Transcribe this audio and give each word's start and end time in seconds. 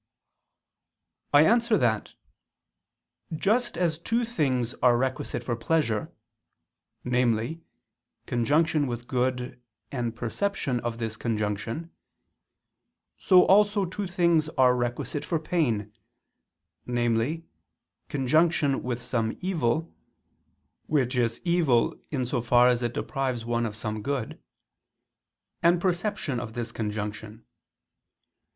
]I 1.39 1.43
answer 1.45 1.77
that, 1.77 2.15
Just 3.35 3.77
as 3.77 3.99
two 3.99 4.25
things 4.25 4.73
are 4.81 4.97
requisite 4.97 5.43
for 5.43 5.55
pleasure; 5.55 6.11
namely, 7.03 7.61
conjunction 8.25 8.87
with 8.87 9.05
good 9.07 9.61
and 9.91 10.15
perception 10.15 10.79
of 10.79 10.97
this 10.97 11.17
conjunction; 11.17 11.91
so 13.19 13.45
also 13.45 13.85
two 13.85 14.07
things 14.07 14.49
are 14.57 14.75
requisite 14.75 15.23
for 15.23 15.37
pain: 15.39 15.93
namely, 16.87 17.45
conjunction 18.09 18.81
with 18.81 19.03
some 19.03 19.37
evil 19.39 19.93
(which 20.87 21.15
is 21.15 21.37
in 21.45 22.25
so 22.25 22.41
far 22.41 22.65
evil 22.65 22.71
as 22.73 22.81
it 22.81 22.93
deprives 22.95 23.45
one 23.45 23.67
of 23.67 23.75
some 23.77 24.01
good), 24.01 24.41
and 25.61 25.79
perception 25.79 26.39
of 26.39 26.53
this 26.53 26.71
conjunction. 26.71 27.45